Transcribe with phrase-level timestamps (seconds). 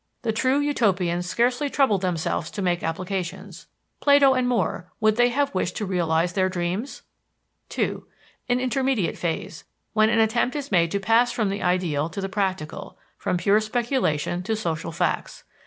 [0.23, 3.67] The true Utopians scarcely troubled themselves to make applications.
[3.99, 7.03] Plato and More would they have wished to realize their dreams?
[7.69, 8.07] (2)
[8.49, 12.29] An intermediate phase, when an attempt is made to pass from the ideal to the
[12.29, 15.43] practical, from pure speculation to social facts.